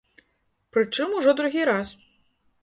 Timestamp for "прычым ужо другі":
0.77-1.61